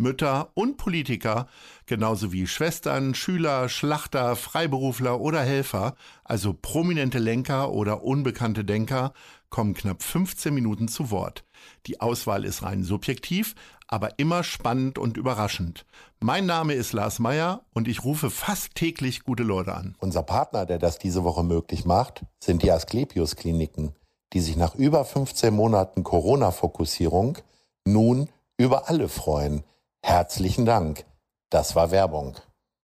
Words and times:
Mütter 0.00 0.50
und 0.54 0.76
Politiker, 0.76 1.46
genauso 1.86 2.32
wie 2.32 2.46
Schwestern, 2.46 3.14
Schüler, 3.14 3.68
Schlachter, 3.68 4.36
Freiberufler 4.36 5.20
oder 5.20 5.40
Helfer, 5.40 5.94
also 6.24 6.52
prominente 6.52 7.18
Lenker 7.18 7.72
oder 7.72 8.02
unbekannte 8.02 8.64
Denker, 8.64 9.12
kommen 9.50 9.74
knapp 9.74 10.02
15 10.02 10.52
Minuten 10.52 10.88
zu 10.88 11.10
Wort. 11.10 11.44
Die 11.86 12.00
Auswahl 12.00 12.44
ist 12.44 12.62
rein 12.62 12.82
subjektiv, 12.84 13.54
aber 13.86 14.18
immer 14.18 14.44
spannend 14.44 14.98
und 14.98 15.16
überraschend. 15.16 15.86
Mein 16.20 16.46
Name 16.46 16.74
ist 16.74 16.92
Lars 16.92 17.18
Meyer 17.18 17.62
und 17.72 17.88
ich 17.88 18.04
rufe 18.04 18.30
fast 18.30 18.74
täglich 18.74 19.24
gute 19.24 19.42
Leute 19.42 19.74
an. 19.74 19.96
Unser 19.98 20.22
Partner, 20.22 20.66
der 20.66 20.78
das 20.78 20.98
diese 20.98 21.24
Woche 21.24 21.42
möglich 21.42 21.84
macht, 21.84 22.24
sind 22.38 22.62
die 22.62 22.70
Asklepios 22.70 23.36
Kliniken, 23.36 23.94
die 24.34 24.40
sich 24.40 24.56
nach 24.56 24.74
über 24.74 25.04
15 25.04 25.52
Monaten 25.54 26.04
Corona-Fokussierung 26.04 27.38
nun 27.86 28.28
über 28.58 28.88
alle 28.88 29.08
freuen. 29.08 29.64
Herzlichen 30.02 30.64
Dank. 30.64 31.04
Das 31.50 31.74
war 31.74 31.90
Werbung. 31.90 32.36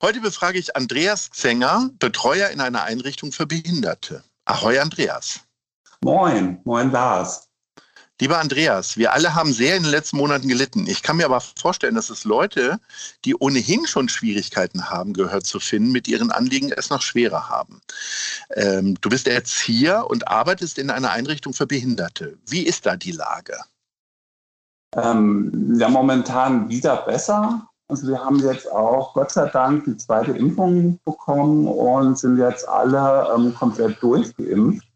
Heute 0.02 0.22
befrage 0.22 0.60
ich 0.60 0.76
Andreas 0.76 1.30
Zenger, 1.32 1.90
Betreuer 2.00 2.50
in 2.50 2.62
einer 2.62 2.84
Einrichtung 2.84 3.32
für 3.32 3.48
Behinderte. 3.48 4.24
Ahoi, 4.46 4.80
Andreas. 4.80 5.42
Moin, 6.02 6.62
moin 6.64 6.92
Lars. 6.92 7.48
Lieber 8.20 8.40
Andreas, 8.40 8.98
wir 8.98 9.14
alle 9.14 9.36
haben 9.36 9.54
sehr 9.54 9.76
in 9.76 9.84
den 9.84 9.92
letzten 9.92 10.18
Monaten 10.18 10.48
gelitten. 10.48 10.88
Ich 10.88 11.04
kann 11.04 11.18
mir 11.18 11.26
aber 11.26 11.40
vorstellen, 11.40 11.94
dass 11.94 12.10
es 12.10 12.24
Leute, 12.24 12.80
die 13.26 13.36
ohnehin 13.36 13.86
schon 13.86 14.10
Schwierigkeiten 14.10 14.90
haben, 14.90 15.14
Gehör 15.14 15.44
zu 15.44 15.60
finden, 15.60 15.92
mit 15.92 16.08
ihren 16.08 16.32
Anliegen 16.32 16.72
es 16.72 16.90
noch 16.90 17.04
schwerer 17.04 17.50
haben. 17.50 17.82
Ähm, 18.56 18.96
du 19.02 19.10
bist 19.10 19.28
Erzieher 19.28 20.10
und 20.10 20.28
arbeitest 20.28 20.80
in 20.80 20.90
einer 20.90 21.12
Einrichtung 21.12 21.54
für 21.54 21.68
Behinderte. 21.68 22.40
Wie 22.48 22.64
ist 22.64 22.88
da 22.88 22.96
die 22.96 23.12
Lage? 23.12 23.56
Ähm, 24.96 25.76
ja, 25.78 25.90
momentan 25.90 26.70
wieder 26.70 26.98
besser. 26.98 27.68
Also 27.90 28.08
wir 28.08 28.24
haben 28.24 28.40
jetzt 28.40 28.72
auch 28.72 29.14
Gott 29.14 29.32
sei 29.32 29.48
Dank 29.50 29.86
die 29.86 29.98
zweite 29.98 30.32
Impfung 30.32 31.00
bekommen 31.06 31.68
und 31.68 32.18
sind 32.18 32.38
jetzt 32.38 32.68
alle 32.68 33.28
ähm, 33.34 33.54
komplett 33.56 34.02
durchgeimpft 34.02 34.88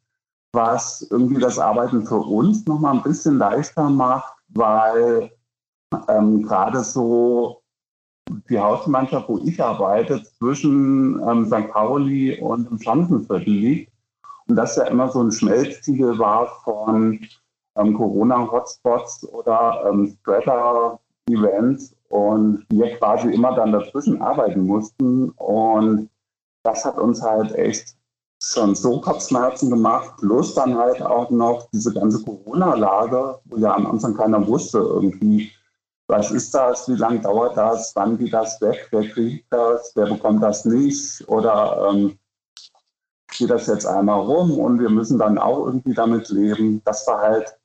was 0.53 1.07
irgendwie 1.09 1.41
das 1.41 1.59
Arbeiten 1.59 2.05
für 2.05 2.17
uns 2.17 2.65
nochmal 2.65 2.95
ein 2.95 3.03
bisschen 3.03 3.37
leichter 3.37 3.89
macht, 3.89 4.33
weil 4.49 5.31
ähm, 6.07 6.43
gerade 6.43 6.83
so 6.83 7.61
die 8.49 8.59
Hausmannschaft, 8.59 9.29
wo 9.29 9.39
ich 9.39 9.61
arbeite, 9.61 10.23
zwischen 10.23 11.21
ähm, 11.27 11.45
St. 11.45 11.71
Pauli 11.71 12.39
und 12.39 12.69
dem 12.69 12.81
Schanzenviertel 12.81 13.53
liegt. 13.53 13.91
Und 14.47 14.55
das 14.55 14.75
ja 14.75 14.83
immer 14.83 15.09
so 15.09 15.21
ein 15.21 15.31
Schmelztiegel 15.31 16.17
war 16.17 16.47
von 16.63 17.25
ähm, 17.81 17.93
Corona-Hotspots 17.93 19.27
oder 19.29 19.83
ähm, 19.87 20.17
Spreader-Events 20.21 21.95
und 22.09 22.65
wir 22.69 22.97
quasi 22.97 23.33
immer 23.33 23.55
dann 23.55 23.71
dazwischen 23.71 24.21
arbeiten 24.21 24.65
mussten. 24.65 25.29
Und 25.31 26.09
das 26.63 26.85
hat 26.85 26.97
uns 26.97 27.21
halt 27.21 27.53
echt 27.55 27.95
schon 28.41 28.75
so 28.75 28.99
Kopfschmerzen 29.01 29.69
gemacht, 29.69 30.15
plus 30.17 30.55
dann 30.55 30.77
halt 30.77 31.01
auch 31.01 31.29
noch 31.29 31.69
diese 31.71 31.93
ganze 31.93 32.23
Corona-Lage, 32.23 33.39
wo 33.45 33.57
ja 33.57 33.75
am 33.75 33.85
Anfang 33.85 34.15
keiner 34.15 34.45
wusste 34.47 34.79
irgendwie, 34.79 35.51
was 36.07 36.31
ist 36.31 36.53
das, 36.53 36.89
wie 36.89 36.95
lange 36.95 37.19
dauert 37.19 37.55
das, 37.55 37.95
wann 37.95 38.17
geht 38.17 38.33
das 38.33 38.59
weg, 38.59 38.87
wer 38.91 39.07
kriegt 39.07 39.45
das, 39.51 39.91
wer 39.95 40.07
bekommt 40.07 40.43
das 40.43 40.65
nicht 40.65 41.27
oder 41.29 41.89
ähm, 41.89 42.17
geht 43.37 43.49
das 43.49 43.67
jetzt 43.67 43.85
einmal 43.85 44.19
rum 44.19 44.59
und 44.59 44.79
wir 44.79 44.89
müssen 44.89 45.19
dann 45.19 45.37
auch 45.37 45.67
irgendwie 45.67 45.93
damit 45.93 46.29
leben. 46.29 46.81
Das 46.83 47.07
war 47.07 47.21
halt 47.21 47.55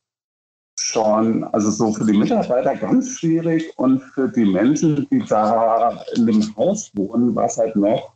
schon, 0.79 1.43
also 1.45 1.69
so 1.71 1.93
für 1.93 2.05
die 2.05 2.17
Mitarbeiter 2.17 2.75
ganz 2.75 3.19
schwierig 3.19 3.73
und 3.77 3.99
für 3.99 4.29
die 4.29 4.45
Menschen, 4.45 5.07
die 5.09 5.19
da 5.19 6.03
in 6.15 6.25
dem 6.25 6.55
Haus 6.55 6.91
wohnen, 6.95 7.35
war 7.35 7.45
es 7.45 7.57
halt 7.57 7.75
noch 7.75 8.13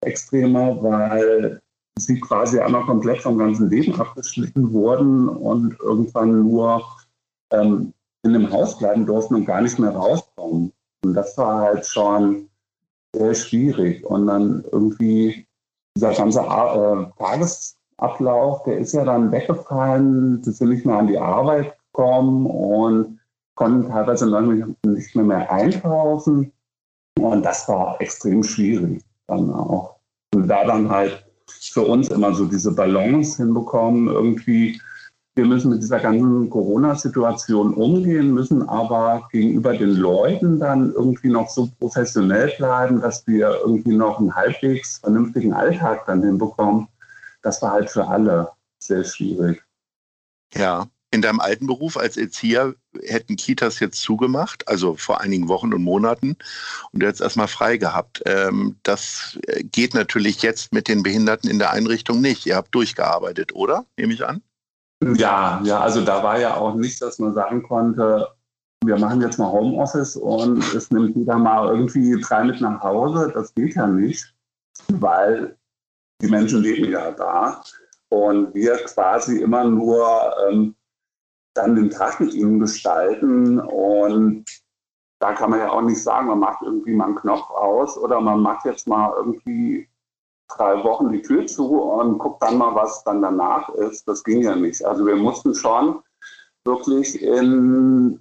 extremer, 0.00 0.82
weil 0.82 1.60
sie 1.98 2.20
quasi 2.20 2.60
einmal 2.60 2.84
komplett 2.84 3.22
vom 3.22 3.38
ganzen 3.38 3.68
Leben 3.70 4.00
abgeschnitten 4.00 4.72
wurden 4.72 5.28
und 5.28 5.78
irgendwann 5.80 6.42
nur 6.42 6.82
ähm, 7.50 7.92
in 8.22 8.32
dem 8.32 8.50
Haus 8.52 8.78
bleiben 8.78 9.06
durften 9.06 9.34
und 9.34 9.44
gar 9.44 9.60
nicht 9.60 9.78
mehr 9.78 9.90
rauskommen. 9.90 10.72
Und 11.04 11.14
das 11.14 11.36
war 11.36 11.60
halt 11.60 11.86
schon 11.86 12.48
sehr 13.14 13.34
schwierig. 13.34 14.04
Und 14.04 14.26
dann 14.26 14.64
irgendwie 14.72 15.46
dieser 15.96 16.14
ganze 16.14 16.40
äh, 16.40 17.06
Tagesablauf, 17.18 18.64
der 18.64 18.78
ist 18.78 18.92
ja 18.92 19.04
dann 19.04 19.30
weggefallen. 19.32 20.42
Sie 20.42 20.52
sind 20.52 20.70
nicht 20.70 20.86
mehr 20.86 20.96
an 20.96 21.06
die 21.06 21.18
Arbeit 21.18 21.77
gekommen 21.98 22.46
und 22.46 23.18
konnten 23.54 23.90
teilweise 23.90 24.26
nicht 24.86 25.16
mehr, 25.16 25.24
mehr 25.24 25.50
einkaufen. 25.50 26.52
Und 27.18 27.44
das 27.44 27.68
war 27.68 28.00
extrem 28.00 28.42
schwierig 28.42 29.02
dann 29.26 29.52
auch. 29.52 29.96
Und 30.32 30.46
da 30.46 30.64
dann 30.64 30.88
halt 30.88 31.24
für 31.48 31.82
uns 31.82 32.08
immer 32.08 32.34
so 32.34 32.44
diese 32.44 32.72
Balance 32.72 33.42
hinbekommen. 33.42 34.06
Irgendwie, 34.06 34.80
wir 35.34 35.44
müssen 35.44 35.70
mit 35.70 35.82
dieser 35.82 35.98
ganzen 35.98 36.48
Corona-Situation 36.48 37.74
umgehen, 37.74 38.32
müssen 38.32 38.68
aber 38.68 39.28
gegenüber 39.32 39.76
den 39.76 39.96
Leuten 39.96 40.60
dann 40.60 40.92
irgendwie 40.92 41.30
noch 41.30 41.48
so 41.48 41.68
professionell 41.80 42.52
bleiben, 42.58 43.00
dass 43.00 43.26
wir 43.26 43.58
irgendwie 43.64 43.96
noch 43.96 44.20
einen 44.20 44.34
halbwegs 44.34 44.98
vernünftigen 44.98 45.52
Alltag 45.52 46.06
dann 46.06 46.22
hinbekommen. 46.22 46.86
Das 47.42 47.60
war 47.60 47.72
halt 47.72 47.90
für 47.90 48.06
alle 48.06 48.50
sehr 48.78 49.02
schwierig. 49.02 49.64
Ja, 50.54 50.86
in 51.10 51.22
deinem 51.22 51.40
alten 51.40 51.66
Beruf 51.66 51.96
als 51.96 52.16
Erzieher 52.16 52.74
hätten 53.02 53.36
Kitas 53.36 53.80
jetzt 53.80 54.02
zugemacht, 54.02 54.68
also 54.68 54.94
vor 54.94 55.20
einigen 55.20 55.48
Wochen 55.48 55.72
und 55.72 55.82
Monaten, 55.82 56.36
und 56.92 57.00
du 57.00 57.06
hättest 57.06 57.22
erstmal 57.22 57.48
frei 57.48 57.78
gehabt. 57.78 58.22
Ähm, 58.26 58.76
das 58.82 59.38
geht 59.62 59.94
natürlich 59.94 60.42
jetzt 60.42 60.72
mit 60.72 60.88
den 60.88 61.02
Behinderten 61.02 61.48
in 61.48 61.58
der 61.58 61.72
Einrichtung 61.72 62.20
nicht. 62.20 62.46
Ihr 62.46 62.56
habt 62.56 62.74
durchgearbeitet, 62.74 63.54
oder? 63.54 63.86
Nehme 63.96 64.12
ich 64.12 64.26
an? 64.26 64.42
Ja, 65.02 65.60
ja, 65.64 65.80
also 65.80 66.04
da 66.04 66.22
war 66.22 66.40
ja 66.40 66.56
auch 66.56 66.74
nicht, 66.74 67.00
dass 67.00 67.18
man 67.18 67.32
sagen 67.32 67.62
konnte, 67.62 68.28
wir 68.84 68.98
machen 68.98 69.20
jetzt 69.20 69.38
mal 69.38 69.50
Homeoffice 69.50 70.16
und 70.16 70.62
es 70.74 70.90
nimmt 70.90 71.16
jeder 71.16 71.36
mal 71.36 71.68
irgendwie 71.68 72.20
drei 72.20 72.44
mit 72.44 72.60
nach 72.60 72.80
Hause. 72.80 73.30
Das 73.34 73.54
geht 73.54 73.74
ja 73.74 73.86
nicht, 73.86 74.34
weil 74.88 75.56
die 76.20 76.28
Menschen 76.28 76.62
leben 76.62 76.90
ja 76.90 77.10
da 77.12 77.62
und 78.08 78.54
wir 78.54 78.76
quasi 78.84 79.40
immer 79.40 79.64
nur 79.64 80.34
ähm, 80.48 80.74
dann 81.58 81.74
den 81.74 81.90
Tag 81.90 82.20
mit 82.20 82.34
ihnen 82.34 82.60
gestalten. 82.60 83.60
Und 83.60 84.44
da 85.20 85.32
kann 85.32 85.50
man 85.50 85.58
ja 85.58 85.70
auch 85.70 85.82
nicht 85.82 86.02
sagen, 86.02 86.28
man 86.28 86.38
macht 86.38 86.62
irgendwie 86.62 86.94
mal 86.94 87.06
einen 87.06 87.16
Knopf 87.16 87.50
aus 87.50 87.98
oder 87.98 88.20
man 88.20 88.40
macht 88.40 88.64
jetzt 88.64 88.86
mal 88.86 89.12
irgendwie 89.16 89.88
drei 90.48 90.82
Wochen 90.84 91.12
die 91.12 91.22
Tür 91.22 91.46
zu 91.46 91.66
und 91.82 92.18
guckt 92.18 92.42
dann 92.42 92.58
mal, 92.58 92.74
was 92.74 93.04
dann 93.04 93.20
danach 93.20 93.68
ist. 93.70 94.06
Das 94.08 94.22
ging 94.24 94.42
ja 94.42 94.54
nicht. 94.54 94.84
Also 94.84 95.04
wir 95.04 95.16
mussten 95.16 95.54
schon 95.54 96.00
wirklich 96.64 97.20
in, 97.20 98.20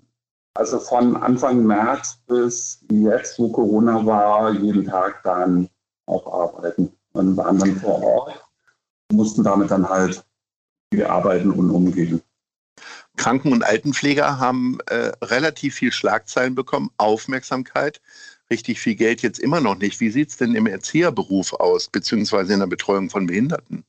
also 0.56 0.80
von 0.80 1.16
Anfang 1.18 1.66
März 1.66 2.20
bis 2.28 2.84
jetzt, 2.92 3.40
wo 3.40 3.52
Corona 3.52 4.06
war, 4.06 4.52
jeden 4.52 4.86
Tag 4.86 5.22
dann 5.24 5.70
auch 6.08 6.26
arbeiten. 6.32 6.92
Und 7.14 7.38
waren 7.38 7.58
dann 7.58 7.76
vor 7.78 8.04
Ort, 8.04 8.46
mussten 9.12 9.44
damit 9.44 9.72
dann 9.72 9.88
halt 9.88 10.24
arbeiten 11.06 11.52
und 11.52 11.70
umgehen. 11.70 12.22
Kranken- 13.18 13.52
und 13.52 13.64
Altenpfleger 13.64 14.40
haben 14.40 14.78
äh, 14.88 15.12
relativ 15.24 15.76
viel 15.76 15.92
Schlagzeilen 15.92 16.56
bekommen, 16.56 16.90
Aufmerksamkeit, 16.98 18.02
richtig 18.50 18.80
viel 18.80 18.96
Geld 18.96 19.22
jetzt 19.22 19.40
immer 19.40 19.60
noch 19.60 19.78
nicht. 19.78 20.00
Wie 20.00 20.10
sieht 20.10 20.30
es 20.30 20.38
denn 20.38 20.56
im 20.56 20.68
Erzieherberuf 20.68 21.54
aus, 21.54 21.90
beziehungsweise 21.90 22.54
in 22.54 22.60
der 22.60 22.68
Betreuung 22.68 23.10
von 23.10 23.28
Behinderten? 23.28 23.84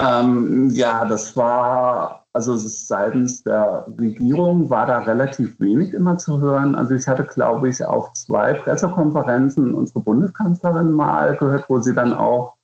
Ähm, 0.00 0.70
ja, 0.70 1.04
das 1.04 1.36
war, 1.36 2.26
also 2.32 2.56
seitens 2.56 3.42
der 3.42 3.86
Regierung 3.98 4.70
war 4.70 4.86
da 4.86 5.00
relativ 5.00 5.58
wenig 5.58 5.92
immer 5.92 6.18
zu 6.18 6.40
hören. 6.40 6.74
Also 6.76 6.94
ich 6.94 7.08
hatte, 7.08 7.24
glaube 7.24 7.68
ich, 7.68 7.84
auf 7.84 8.12
zwei 8.12 8.54
Pressekonferenzen 8.54 9.74
unsere 9.74 10.00
Bundeskanzlerin 10.00 10.92
mal 10.92 11.36
gehört, 11.36 11.68
wo 11.68 11.80
sie 11.80 11.94
dann 11.94 12.12
auch 12.12 12.54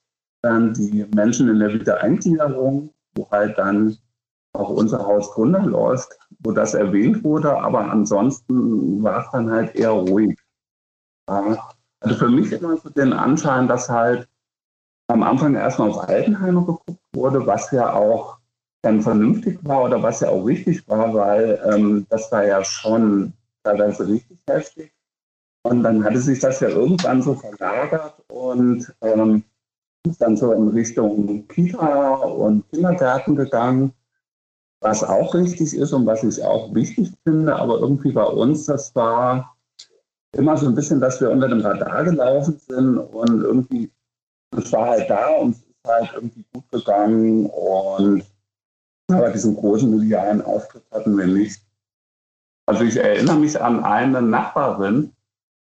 ähm, 0.43 0.73
die 0.73 1.05
Menschen 1.13 1.49
in 1.49 1.59
der 1.59 1.73
Wiedereingliederung, 1.73 2.91
wo 3.15 3.29
halt 3.31 3.57
dann 3.57 3.97
auch 4.59 4.69
unser 4.69 5.05
Haus 5.05 5.33
drunter 5.33 5.63
läuft, 5.65 6.17
wo 6.39 6.51
das 6.51 6.73
erwähnt 6.73 7.23
wurde, 7.23 7.57
aber 7.57 7.91
ansonsten 7.91 9.03
war 9.03 9.25
es 9.25 9.31
dann 9.31 9.51
halt 9.51 9.75
eher 9.75 9.91
ruhig. 9.91 10.37
Also 11.27 12.15
für 12.17 12.29
mich 12.29 12.51
immer 12.51 12.77
so 12.77 12.89
den 12.89 13.13
Anschein, 13.13 13.67
dass 13.67 13.89
halt 13.89 14.27
am 15.07 15.23
Anfang 15.23 15.55
erstmal 15.55 15.89
auf 15.89 16.07
Altenheime 16.09 16.61
geguckt 16.61 16.99
wurde, 17.13 17.45
was 17.45 17.71
ja 17.71 17.93
auch 17.93 18.37
dann 18.81 19.01
vernünftig 19.01 19.59
war 19.63 19.83
oder 19.83 20.01
was 20.03 20.19
ja 20.19 20.29
auch 20.29 20.45
richtig 20.45 20.87
war, 20.87 21.13
weil 21.13 21.59
ähm, 21.73 22.05
das 22.09 22.31
war 22.31 22.45
ja 22.45 22.63
schon 22.63 23.33
teilweise 23.63 24.07
richtig 24.07 24.37
heftig. 24.47 24.93
Und 25.63 25.81
dann 25.81 26.03
hatte 26.03 26.19
sich 26.19 26.39
das 26.39 26.59
ja 26.59 26.69
irgendwann 26.69 27.23
so 27.23 27.33
verlagert 27.33 28.23
und 28.27 28.93
ähm, 29.01 29.43
ist 30.05 30.21
dann 30.21 30.37
so 30.37 30.51
in 30.51 30.67
Richtung 30.69 31.47
Kita 31.47 32.15
und 32.15 32.69
Kindergärten 32.69 33.35
gegangen, 33.35 33.91
was 34.81 35.03
auch 35.03 35.33
richtig 35.33 35.75
ist 35.75 35.93
und 35.93 36.05
was 36.05 36.23
ich 36.23 36.43
auch 36.43 36.73
wichtig 36.73 37.11
finde. 37.23 37.55
Aber 37.55 37.79
irgendwie 37.79 38.11
bei 38.11 38.25
uns, 38.25 38.65
das 38.65 38.93
war 38.95 39.55
immer 40.33 40.57
so 40.57 40.67
ein 40.67 40.75
bisschen, 40.75 40.99
dass 40.99 41.21
wir 41.21 41.31
unter 41.31 41.47
dem 41.47 41.61
Radar 41.61 42.03
gelaufen 42.03 42.59
sind 42.59 42.97
und 42.97 43.41
irgendwie, 43.41 43.91
es 44.55 44.71
war 44.71 44.89
halt 44.89 45.09
da 45.09 45.29
und 45.37 45.51
es 45.51 45.57
ist 45.59 45.87
halt 45.87 46.11
irgendwie 46.13 46.45
gut 46.53 46.69
gegangen 46.71 47.45
und 47.47 48.23
aber 49.11 49.29
diesen 49.29 49.55
großen 49.55 49.89
medialen 49.89 50.41
Auftritt 50.41 50.83
hatten 50.91 51.15
wir 51.17 51.27
nicht. 51.27 51.61
Also 52.67 52.83
ich 52.83 52.97
erinnere 52.97 53.37
mich 53.37 53.61
an 53.61 53.83
eine 53.83 54.21
Nachbarin 54.21 55.13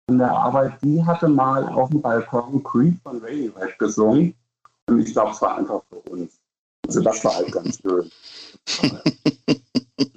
in 0.08 0.18
der 0.18 0.30
Arbeit, 0.30 0.74
die 0.82 1.02
hatte 1.04 1.28
mal 1.28 1.66
auf 1.68 1.88
dem 1.88 2.02
Balkon 2.02 2.62
Creep 2.62 3.00
von 3.02 3.18
Radiohead 3.18 3.78
gesungen. 3.78 4.34
Und 4.88 5.00
ich 5.00 5.12
glaube, 5.12 5.30
es 5.30 5.40
war 5.40 5.56
einfach 5.56 5.82
für 5.88 6.00
uns. 6.10 6.39
Also 6.90 7.02
das 7.02 7.24
war 7.24 7.36
halt 7.36 7.52
ganz 7.52 7.78
schön. 7.80 8.10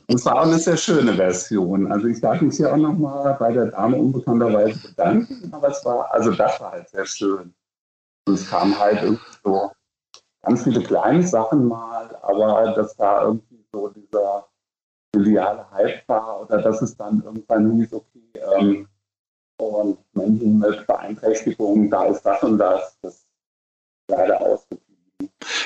Es 0.08 0.26
war 0.26 0.38
auch 0.38 0.48
eine 0.48 0.58
sehr 0.58 0.76
schöne 0.76 1.14
Version. 1.14 1.92
Also 1.92 2.08
ich 2.08 2.20
darf 2.20 2.42
mich 2.42 2.58
hier 2.58 2.74
auch 2.74 2.78
nochmal 2.78 3.36
bei 3.36 3.54
der 3.54 3.68
Dame 3.68 3.98
unbekannterweise 3.98 4.88
bedanken, 4.88 5.54
aber 5.54 5.68
es 5.68 5.86
war, 5.86 6.12
also 6.12 6.32
das 6.32 6.60
war 6.60 6.72
halt 6.72 6.90
sehr 6.90 7.06
schön. 7.06 7.54
Und 8.28 8.34
es 8.34 8.50
kam 8.50 8.80
halt 8.80 9.04
irgendwie 9.04 9.22
so 9.44 9.70
ganz 10.42 10.64
viele 10.64 10.82
kleine 10.82 11.22
Sachen 11.28 11.68
mal, 11.68 12.18
aber 12.24 12.74
dass 12.76 12.96
da 12.96 13.22
irgendwie 13.22 13.64
so 13.72 13.90
dieser 13.90 14.48
mediale 15.16 15.70
Hype 15.70 16.10
war 16.10 16.42
oder 16.42 16.60
dass 16.60 16.82
es 16.82 16.98
dann 16.98 17.22
irgendwann 17.24 17.72
hieß, 17.74 17.94
okay, 17.94 18.32
ähm, 18.58 18.88
und 19.60 20.00
Menschen 20.16 20.58
mit 20.58 20.88
Beeinträchtigungen, 20.88 21.92
da 21.92 22.06
ist 22.06 22.24
das 22.24 22.42
und 22.42 22.58
das, 22.58 22.98
das 23.04 23.14
ist 23.14 23.28
leider 24.08 24.42
ausgeblieben. 24.42 24.83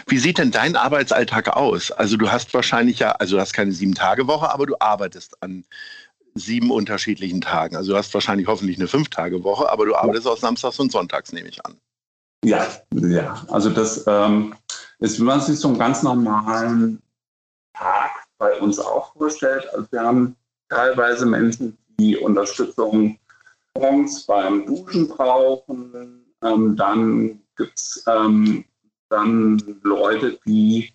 Wie 0.08 0.18
sieht 0.18 0.38
denn 0.38 0.52
dein 0.52 0.76
Arbeitsalltag 0.76 1.50
aus? 1.50 1.92
Also 1.92 2.18
du 2.18 2.32
hast 2.32 2.54
wahrscheinlich 2.54 3.00
ja, 3.00 3.12
also 3.12 3.36
du 3.36 3.42
hast 3.42 3.54
keine 3.54 3.72
Sieben-Tage-Woche, 3.72 4.52
aber 4.52 4.66
du 4.66 4.76
arbeitest 4.80 5.42
an 5.42 5.66
sieben 6.36 6.72
unterschiedlichen 6.72 7.42
Tagen. 7.42 7.76
Also 7.76 7.92
du 7.94 7.98
hast 7.98 8.14
wahrscheinlich 8.14 8.48
hoffentlich 8.48 8.78
eine 8.78 8.88
Fünf-Tage-Woche, 8.88 9.70
aber 9.70 9.86
du 9.86 9.96
arbeitest 9.96 10.28
auch 10.28 10.38
samstags 10.38 10.80
und 10.80 10.92
sonntags, 10.92 11.32
nehme 11.32 11.50
ich 11.50 11.66
an. 11.66 11.76
Ja, 12.46 12.68
ja. 12.94 13.46
Also 13.50 13.70
das 13.70 14.06
ähm, 14.08 14.56
ist, 15.00 15.20
wie 15.20 15.24
man 15.24 15.42
sich 15.42 15.60
so 15.60 15.68
einen 15.70 15.80
ganz 15.80 16.04
normalen 16.04 17.02
Tag 17.74 18.12
bei 18.38 18.60
uns 18.60 18.80
auch 18.80 19.14
vorstellt. 19.14 19.68
Also 19.74 19.88
wir 19.92 20.02
haben 20.02 20.36
teilweise 20.70 21.26
Menschen, 21.26 21.78
die 22.00 22.16
Unterstützung 22.18 23.18
morgens 23.76 24.26
beim 24.26 24.66
Duschen 24.66 25.08
brauchen. 25.08 26.24
Ähm, 26.44 26.76
dann 26.76 27.42
gibt 27.56 27.78
es 27.78 28.04
ähm, 28.08 28.66
dann 29.10 29.62
Leute, 29.84 30.40
die 30.46 30.92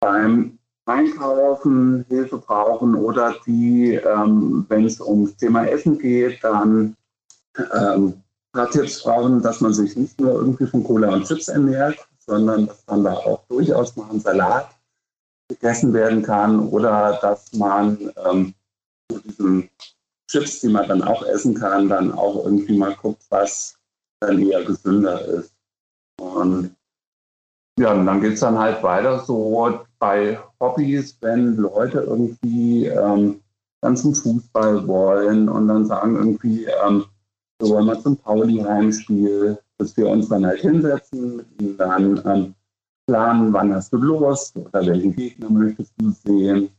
beim 0.00 0.58
Einkaufen 0.86 2.04
Hilfe 2.08 2.38
brauchen 2.38 2.94
oder 2.94 3.34
die, 3.44 3.94
ähm, 3.94 4.64
wenn 4.68 4.84
es 4.84 5.00
ums 5.00 5.36
Thema 5.36 5.66
Essen 5.66 5.98
geht, 5.98 6.42
dann 6.44 6.96
ähm, 7.74 8.22
Tipps 8.70 9.02
brauchen, 9.02 9.42
dass 9.42 9.60
man 9.60 9.74
sich 9.74 9.96
nicht 9.96 10.20
nur 10.20 10.32
irgendwie 10.34 10.66
von 10.66 10.84
Cola 10.84 11.12
und 11.12 11.26
Chips 11.26 11.48
ernährt, 11.48 11.98
sondern 12.18 12.66
dass 12.66 12.84
dann 12.86 13.04
da 13.04 13.14
auch 13.14 13.42
durchaus 13.48 13.96
mal 13.96 14.08
ein 14.10 14.20
Salat 14.20 14.70
gegessen 15.48 15.92
werden 15.92 16.22
kann 16.22 16.68
oder 16.68 17.18
dass 17.20 17.52
man 17.52 18.12
ähm, 18.24 18.54
zu 19.10 19.18
diesen 19.20 19.70
Chips, 20.30 20.60
die 20.60 20.68
man 20.68 20.88
dann 20.88 21.02
auch 21.02 21.24
essen 21.24 21.54
kann, 21.54 21.88
dann 21.88 22.12
auch 22.12 22.44
irgendwie 22.44 22.76
mal 22.76 22.94
guckt, 22.94 23.24
was 23.28 23.76
dann 24.20 24.40
eher 24.40 24.64
gesünder 24.64 25.24
ist. 25.24 25.52
Und 26.20 26.75
ja, 27.78 27.92
und 27.92 28.06
dann 28.06 28.20
geht 28.20 28.34
es 28.34 28.40
dann 28.40 28.58
halt 28.58 28.82
weiter 28.82 29.20
so 29.20 29.80
bei 29.98 30.38
Hobbys, 30.60 31.18
wenn 31.20 31.56
Leute 31.56 32.00
irgendwie 32.00 32.86
ähm, 32.86 33.40
dann 33.82 33.96
zum 33.96 34.14
Fußball 34.14 34.86
wollen 34.86 35.48
und 35.48 35.68
dann 35.68 35.86
sagen 35.86 36.16
irgendwie, 36.16 36.64
ähm, 36.64 37.04
so 37.60 37.70
wollen 37.70 37.86
wir 37.86 38.00
zum 38.00 38.16
Pauli-Heimspiel, 38.16 39.58
dass 39.78 39.96
wir 39.96 40.08
uns 40.08 40.28
dann 40.28 40.46
halt 40.46 40.60
hinsetzen, 40.60 41.44
ihnen 41.58 41.76
dann 41.76 42.22
ähm, 42.24 42.54
planen, 43.06 43.52
wann 43.52 43.74
hast 43.74 43.92
du 43.92 43.98
Lust 43.98 44.56
oder 44.56 44.84
welchen 44.86 45.14
Gegner 45.14 45.50
möchtest 45.50 45.92
du 45.98 46.10
sehen. 46.10 46.70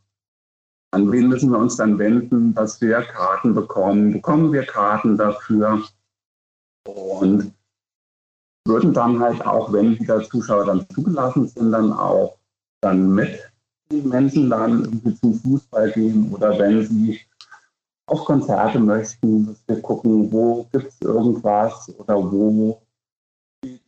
An 0.91 1.11
wen 1.11 1.27
müssen 1.27 1.51
wir 1.51 1.59
uns 1.59 1.77
dann 1.77 1.99
wenden, 1.99 2.53
dass 2.53 2.81
wir 2.81 3.01
Karten 3.01 3.53
bekommen? 3.53 4.13
Bekommen 4.13 4.51
wir 4.51 4.65
Karten 4.65 5.17
dafür? 5.17 5.83
Und 6.87 7.53
würden 8.67 8.93
dann 8.93 9.19
halt 9.19 9.45
auch, 9.45 9.71
wenn 9.71 9.99
wieder 9.99 10.21
Zuschauer 10.23 10.65
dann 10.65 10.85
zugelassen 10.89 11.47
sind, 11.47 11.71
dann 11.71 11.93
auch 11.93 12.37
dann 12.81 13.13
mit 13.13 13.39
den 13.91 14.09
Menschen 14.09 14.49
dann 14.49 15.01
zum 15.21 15.33
Fußball 15.39 15.91
gehen 15.91 16.33
oder 16.33 16.57
wenn 16.59 16.85
sie 16.85 17.19
auf 18.07 18.25
Konzerte 18.25 18.79
möchten, 18.79 19.47
dass 19.47 19.57
wir 19.67 19.81
gucken, 19.81 20.31
wo 20.31 20.67
gibt 20.71 20.87
es 20.87 21.01
irgendwas 21.01 21.93
oder 21.97 22.15
wo 22.31 22.81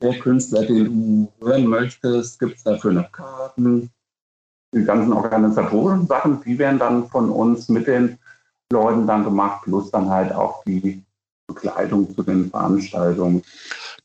der 0.01 0.19
Künstler, 0.19 0.65
den 0.65 1.29
du 1.39 1.45
hören 1.45 1.67
möchtest, 1.67 2.39
gibt 2.39 2.57
es 2.57 2.63
dafür 2.63 2.93
noch 2.93 3.11
Karten. 3.11 3.89
Die 4.73 4.83
ganzen 4.83 5.13
organisatorischen 5.13 6.07
Sachen, 6.07 6.41
die 6.43 6.57
werden 6.57 6.79
dann 6.79 7.07
von 7.09 7.29
uns 7.29 7.69
mit 7.69 7.87
den 7.87 8.17
Leuten 8.71 9.07
dann 9.07 9.23
gemacht, 9.23 9.63
plus 9.63 9.89
dann 9.89 10.09
halt 10.09 10.31
auch 10.31 10.63
die 10.63 11.03
Bekleidung 11.47 12.13
zu 12.15 12.23
den 12.23 12.49
Veranstaltungen. 12.49 13.41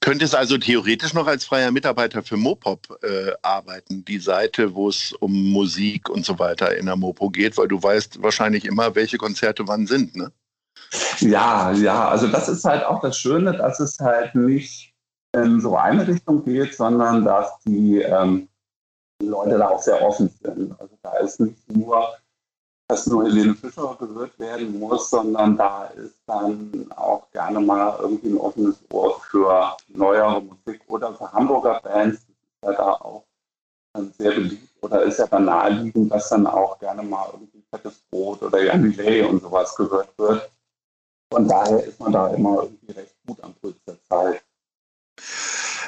Könntest 0.04 0.34
also 0.34 0.58
theoretisch 0.58 1.14
noch 1.14 1.26
als 1.26 1.46
freier 1.46 1.70
Mitarbeiter 1.70 2.22
für 2.22 2.36
Mopop 2.36 2.98
äh, 3.02 3.32
arbeiten, 3.40 4.04
die 4.04 4.18
Seite, 4.18 4.74
wo 4.74 4.90
es 4.90 5.12
um 5.12 5.32
Musik 5.50 6.10
und 6.10 6.26
so 6.26 6.38
weiter 6.38 6.76
in 6.76 6.84
der 6.84 6.96
Mopo 6.96 7.30
geht, 7.30 7.56
weil 7.56 7.68
du 7.68 7.82
weißt 7.82 8.22
wahrscheinlich 8.22 8.66
immer, 8.66 8.94
welche 8.94 9.16
Konzerte 9.16 9.66
wann 9.66 9.86
sind, 9.86 10.14
ne? 10.14 10.30
Ja, 11.20 11.72
ja, 11.72 12.06
also 12.06 12.28
das 12.28 12.50
ist 12.50 12.66
halt 12.66 12.84
auch 12.84 13.00
das 13.00 13.18
Schöne, 13.18 13.56
dass 13.56 13.80
es 13.80 13.98
halt 13.98 14.34
nicht 14.34 14.92
in 15.34 15.62
so 15.62 15.74
eine 15.74 16.06
Richtung 16.06 16.44
geht, 16.44 16.74
sondern 16.74 17.24
dass 17.24 17.58
die 17.60 18.02
ähm, 18.02 18.46
Leute 19.22 19.56
da 19.56 19.68
auch 19.68 19.80
sehr 19.80 20.02
offen 20.02 20.28
sind. 20.42 20.78
Also 20.78 20.98
da 21.02 21.16
ist 21.20 21.40
nicht 21.40 21.74
nur 21.74 22.14
dass 22.94 23.08
nur 23.08 23.24
Helene 23.24 23.56
Fischer 23.56 23.96
gehört 23.98 24.38
werden 24.38 24.78
muss, 24.78 25.10
sondern 25.10 25.56
da 25.56 25.86
ist 25.86 26.14
dann 26.26 26.86
auch 26.94 27.28
gerne 27.32 27.58
mal 27.58 27.98
irgendwie 28.00 28.28
ein 28.28 28.38
offenes 28.38 28.76
Ohr 28.92 29.20
für 29.20 29.76
neuere 29.88 30.40
Musik 30.40 30.80
oder 30.86 31.12
für 31.12 31.32
Hamburger 31.32 31.80
Bands. 31.82 32.20
Das 32.62 32.70
ist 32.70 32.78
ja 32.78 32.84
da 32.84 32.92
auch 32.92 33.24
sehr 34.16 34.30
beliebt 34.30 34.68
oder 34.80 35.02
ist 35.02 35.18
ja 35.18 35.26
dann 35.26 35.46
naheliegend, 35.46 36.12
dass 36.12 36.28
dann 36.28 36.46
auch 36.46 36.78
gerne 36.78 37.02
mal 37.02 37.26
irgendwie 37.32 37.64
Fettes 37.68 38.00
Brot 38.12 38.42
oder 38.42 38.60
Delay 38.60 39.22
und 39.22 39.42
sowas 39.42 39.74
gehört 39.74 40.16
wird. 40.16 40.48
Von 41.32 41.48
daher 41.48 41.82
ist 41.82 41.98
man 41.98 42.12
da 42.12 42.28
immer 42.28 42.62
irgendwie 42.62 42.92
recht 42.92 43.16
gut 43.26 43.42
am 43.42 43.54
Puls 43.54 43.76
der 43.88 44.00
Zeit. 44.04 44.40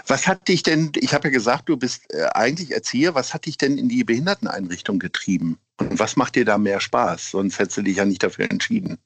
Was 0.09 0.27
hat 0.27 0.49
dich 0.49 0.65
denn, 0.65 0.91
ich 0.97 1.15
habe 1.15 1.29
ja 1.29 1.33
gesagt, 1.33 1.69
du 1.69 1.77
bist 1.77 2.13
äh, 2.13 2.27
eigentlich 2.35 2.73
Erzieher, 2.73 3.15
was 3.15 3.33
hat 3.33 3.47
dich 3.47 3.59
denn 3.59 3.79
in 3.79 3.89
die 3.89 4.03
Behinderteneinrichtung 4.03 4.99
getrieben? 4.99 5.61
Und 5.79 5.99
was 5.99 6.17
macht 6.17 6.37
dir 6.37 6.45
da 6.45 6.59
mehr 6.59 6.81
Spaß? 6.81 7.33
Sonst 7.33 7.59
hättest 7.59 7.79
du 7.79 7.83
dich 7.83 7.97
ja 7.97 8.05
nicht 8.05 8.23
dafür 8.23 8.51
entschieden. 8.51 8.99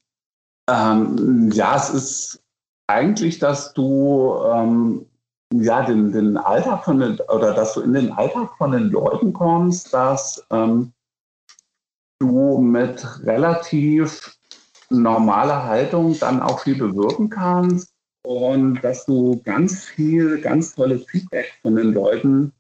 Ähm, 0.68 1.50
ja, 1.52 1.76
es 1.76 1.90
ist 1.90 2.42
eigentlich, 2.86 3.38
dass 3.38 3.72
du 3.74 4.34
ähm, 4.52 5.06
ja, 5.52 5.82
den, 5.82 6.12
den 6.12 6.36
Alltag 6.36 6.84
von 6.84 7.00
den, 7.00 7.18
oder 7.20 7.54
dass 7.54 7.74
du 7.74 7.80
in 7.80 7.92
den 7.92 8.12
Alltag 8.12 8.50
von 8.56 8.72
den 8.72 8.90
Leuten 8.90 9.32
kommst, 9.32 9.92
dass 9.92 10.44
ähm, 10.50 10.92
du 12.20 12.58
mit 12.58 13.04
relativ 13.24 14.36
normaler 14.90 15.64
Haltung 15.64 16.18
dann 16.18 16.40
auch 16.40 16.60
viel 16.60 16.76
bewirken 16.76 17.30
kannst 17.30 17.92
und 18.24 18.80
dass 18.82 19.06
du 19.06 19.40
ganz 19.44 19.84
viel, 19.84 20.40
ganz 20.40 20.74
tolles 20.74 21.04
Feedback 21.06 21.58
von 21.62 21.76
den 21.76 21.94
Leuten 21.94 22.52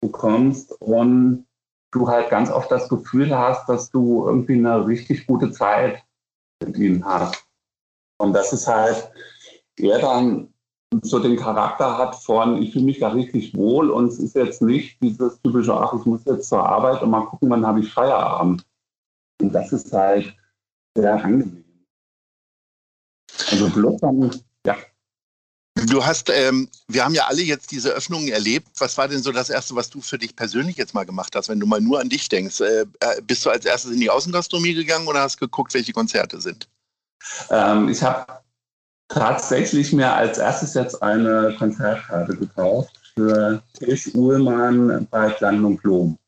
bekommst 0.00 0.72
und 0.80 1.44
du 1.90 2.08
halt 2.08 2.30
ganz 2.30 2.50
oft 2.50 2.70
das 2.70 2.88
Gefühl 2.88 3.36
hast, 3.36 3.68
dass 3.68 3.90
du 3.90 4.26
irgendwie 4.26 4.54
eine 4.54 4.86
richtig 4.86 5.26
gute 5.26 5.50
Zeit 5.50 6.02
mit 6.64 6.76
ihnen 6.76 7.04
hast. 7.04 7.46
Und 8.18 8.32
das 8.32 8.52
ist 8.52 8.66
halt 8.66 9.10
eher 9.76 9.98
dann 9.98 10.52
so 11.02 11.18
den 11.18 11.36
Charakter 11.36 11.98
hat 11.98 12.16
von, 12.16 12.62
ich 12.62 12.72
fühle 12.72 12.86
mich 12.86 12.98
da 12.98 13.08
richtig 13.08 13.54
wohl 13.54 13.90
und 13.90 14.08
es 14.08 14.18
ist 14.18 14.34
jetzt 14.34 14.62
nicht 14.62 15.00
dieses 15.02 15.40
typische, 15.42 15.74
ach, 15.74 15.92
ich 15.94 16.04
muss 16.06 16.24
jetzt 16.24 16.48
zur 16.48 16.66
Arbeit 16.66 17.02
und 17.02 17.10
mal 17.10 17.26
gucken, 17.26 17.50
wann 17.50 17.66
habe 17.66 17.80
ich 17.80 17.92
Feierabend. 17.92 18.64
Und 19.40 19.52
das 19.52 19.72
ist 19.72 19.92
halt 19.92 20.34
sehr 20.96 21.22
angenehm. 21.22 21.64
Also 23.50 23.70
bloß 23.70 24.00
dann. 24.00 24.30
Du 25.86 26.04
hast, 26.04 26.30
ähm, 26.30 26.68
wir 26.88 27.04
haben 27.04 27.14
ja 27.14 27.26
alle 27.26 27.42
jetzt 27.42 27.70
diese 27.70 27.90
Öffnungen 27.90 28.28
erlebt. 28.28 28.68
Was 28.78 28.98
war 28.98 29.06
denn 29.06 29.22
so 29.22 29.32
das 29.32 29.50
Erste, 29.50 29.76
was 29.76 29.90
du 29.90 30.00
für 30.00 30.18
dich 30.18 30.34
persönlich 30.34 30.76
jetzt 30.76 30.94
mal 30.94 31.04
gemacht 31.04 31.34
hast, 31.36 31.48
wenn 31.48 31.60
du 31.60 31.66
mal 31.66 31.80
nur 31.80 32.00
an 32.00 32.08
dich 32.08 32.28
denkst? 32.28 32.60
Äh, 32.60 32.82
äh 33.00 33.22
bist 33.22 33.44
du 33.44 33.50
als 33.50 33.64
erstes 33.64 33.92
in 33.92 34.00
die 34.00 34.10
Außengastronomie 34.10 34.74
gegangen 34.74 35.06
oder 35.06 35.20
hast 35.20 35.38
geguckt, 35.38 35.74
welche 35.74 35.92
Konzerte 35.92 36.40
sind? 36.40 36.68
Ähm, 37.50 37.88
ich 37.88 38.02
habe 38.02 38.26
tatsächlich 39.08 39.92
mir 39.92 40.12
als 40.12 40.38
erstes 40.38 40.74
jetzt 40.74 41.02
eine 41.02 41.54
Konzertkarte 41.58 42.36
gekauft 42.36 42.98
für 43.14 43.62
Tisch 43.74 44.12
Uhlmann 44.14 45.06
bei 45.10 45.30
Klang 45.30 45.64
und 45.64 45.82
Blom. 45.82 46.18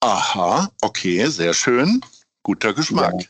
Aha, 0.00 0.70
okay, 0.80 1.26
sehr 1.26 1.52
schön. 1.52 2.00
Guter 2.42 2.72
Geschmack. 2.72 3.14
Ja. 3.20 3.28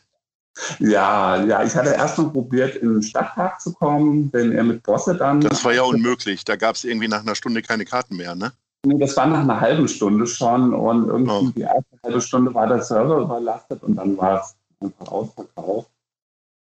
Ja, 0.78 1.42
ja, 1.44 1.62
ich 1.62 1.74
hatte 1.74 1.90
erst 1.90 2.18
mal 2.18 2.30
probiert, 2.30 2.76
in 2.76 2.94
den 2.94 3.02
Stadtpark 3.02 3.60
zu 3.60 3.72
kommen, 3.72 4.30
wenn 4.32 4.52
er 4.52 4.64
mit 4.64 4.82
Bosse 4.82 5.14
dann. 5.14 5.40
Das 5.40 5.64
war 5.64 5.72
ja 5.72 5.82
unmöglich. 5.82 6.44
Da 6.44 6.56
gab 6.56 6.74
es 6.74 6.84
irgendwie 6.84 7.08
nach 7.08 7.20
einer 7.20 7.34
Stunde 7.34 7.62
keine 7.62 7.84
Karten 7.84 8.16
mehr, 8.16 8.34
ne? 8.34 8.52
Nee, 8.84 8.98
das 8.98 9.16
war 9.16 9.26
nach 9.26 9.40
einer 9.40 9.60
halben 9.60 9.88
Stunde 9.88 10.26
schon 10.26 10.72
und 10.72 11.08
irgendwie 11.08 11.32
oh. 11.32 11.52
die 11.54 11.60
erste 11.60 11.98
halbe 12.02 12.20
Stunde 12.20 12.54
war 12.54 12.66
der 12.66 12.82
Server 12.82 13.18
überlastet 13.18 13.82
und 13.82 13.96
dann 13.96 14.16
war 14.16 14.40
es 14.40 14.56
einfach 14.80 15.12
ausverkauft. 15.12 15.90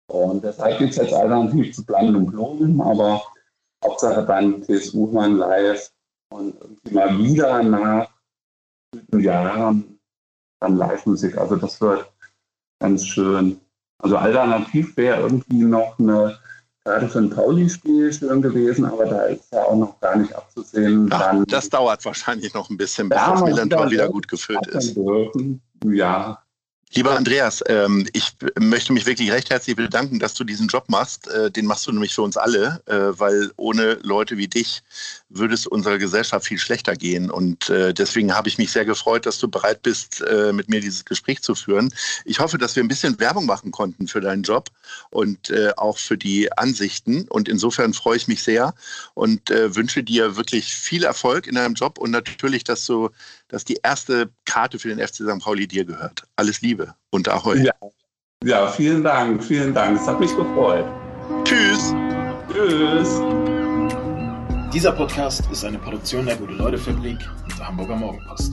Und 0.08 0.44
deshalb 0.44 0.78
gibt 0.78 0.92
es 0.92 0.98
jetzt 0.98 1.14
alternativ 1.14 1.74
zu 1.74 1.84
Plan 1.84 2.16
und 2.16 2.28
Blumen, 2.28 2.80
aber 2.80 3.24
Hauptsache 3.84 4.24
dann 4.24 4.62
TSU 4.62 5.08
mal 5.08 5.32
live 5.32 5.92
und 6.30 6.56
irgendwie 6.62 6.94
mal 6.94 7.18
wieder 7.18 7.64
nach 7.64 8.08
Jahren 9.12 10.00
dann 10.60 10.78
Live-Musik. 10.78 11.38
Also 11.38 11.56
das 11.56 11.82
wird 11.82 12.12
ganz 12.80 13.06
schön. 13.06 13.60
Also 14.00 14.18
alternativ 14.18 14.96
wäre 14.98 15.22
irgendwie 15.22 15.64
noch 15.64 15.98
eine 16.00 16.38
gerade 16.86 17.10
für 17.10 17.20
ein 17.20 17.30
Pauli-Spiel 17.32 18.14
schön 18.14 18.42
gewesen, 18.42 18.86
aber 18.86 19.06
da 19.06 19.24
ist 19.24 19.52
ja 19.52 19.64
auch 19.64 19.76
noch 19.76 20.00
gar 20.00 20.16
nicht 20.18 20.34
abzusehen. 20.36 21.10
Ach, 21.12 21.20
Dann, 21.20 21.46
das 21.46 21.70
dauert 21.70 22.06
wahrscheinlich 22.06 22.54
noch 22.54 22.70
ein 22.70 22.78
bisschen, 22.78 23.10
bis 23.10 23.18
das 23.18 23.42
Millantor 23.42 23.90
wieder 23.90 24.08
gut 24.08 24.28
gefüllt 24.28 24.68
ist. 24.68 24.96
Ja, 25.84 26.45
Lieber 26.94 27.18
Andreas, 27.18 27.64
ähm, 27.68 28.08
ich 28.14 28.34
möchte 28.60 28.94
mich 28.94 29.06
wirklich 29.06 29.32
recht 29.32 29.50
herzlich 29.50 29.76
bedanken, 29.76 30.20
dass 30.20 30.34
du 30.34 30.44
diesen 30.44 30.68
Job 30.68 30.86
machst. 30.88 31.28
Äh, 31.28 31.52
den 31.52 31.66
machst 31.66 31.88
du 31.88 31.92
nämlich 31.92 32.14
für 32.14 32.22
uns 32.22 32.38
alle, 32.38 32.82
äh, 32.86 33.20
weil 33.20 33.52
ohne 33.58 33.96
Leute 34.04 34.38
wie 34.38 34.48
dich 34.48 34.82
würde 35.30 35.56
es 35.56 35.66
unserer 35.66 35.98
Gesellschaft 35.98 36.46
viel 36.46 36.60
schlechter 36.60 36.96
gehen. 36.96 37.32
Und 37.32 37.70
äh, 37.70 37.94
deswegen 37.94 38.34
habe 38.34 38.48
ich 38.48 38.58
mich 38.58 38.72
sehr 38.72 38.86
gefreut, 38.86 39.26
dass 39.26 39.40
du 39.40 39.50
bereit 39.50 39.82
bist, 39.82 40.24
mit 40.54 40.70
mir 40.70 40.80
dieses 40.80 41.06
Gespräch 41.06 41.42
zu 41.42 41.56
führen. 41.56 41.94
Ich 42.24 42.40
hoffe, 42.40 42.58
dass 42.58 42.76
wir 42.76 42.84
ein 42.84 42.88
bisschen 42.88 43.20
Werbung 43.20 43.46
machen 43.46 43.72
konnten 43.72 44.08
für 44.08 44.22
deinen 44.22 44.44
Job 44.44 44.70
und 45.10 45.54
auch 45.78 45.98
für 45.98 46.18
die 46.18 46.52
Ansichten. 46.58 47.28
Und 47.30 47.50
insofern 47.50 47.94
freue 47.94 48.18
ich 48.18 48.28
mich 48.28 48.44
sehr 48.44 48.74
und 49.14 49.50
wünsche 49.50 50.04
dir 50.04 50.36
wirklich 50.36 50.74
viel 50.74 51.04
Erfolg 51.04 51.48
in 51.48 51.56
deinem 51.56 51.76
Job 51.76 51.98
und 51.98 52.12
natürlich, 52.12 52.64
dass 52.64 52.86
du 52.86 53.10
dass 53.48 53.64
die 53.64 53.80
erste 53.84 54.30
Karte 54.46 54.80
für 54.80 54.90
den 54.90 55.00
FC 55.00 55.16
St. 55.18 55.40
Pauli 55.40 55.68
dir 55.68 55.86
gehört. 55.86 56.24
Alles 56.36 56.62
Liebe 56.76 56.94
und 57.12 57.30
Ahoi. 57.30 57.64
Ja. 57.64 57.74
ja, 58.44 58.68
vielen 58.68 59.04
Dank, 59.04 59.42
vielen 59.42 59.74
Dank. 59.74 59.98
Es 59.98 60.08
hat 60.08 60.20
mich 60.20 60.36
gefreut. 60.36 60.86
Tschüss. 61.46 61.94
Tschüss. 62.52 63.22
Dieser 64.74 64.92
Podcast 64.92 65.50
ist 65.52 65.64
eine 65.64 65.78
Produktion 65.78 66.26
der 66.26 66.36
Gute-Leute-Fabrik 66.36 67.20
und 67.44 67.58
der 67.58 67.68
Hamburger 67.68 67.96
Morgenpost. 67.96 68.52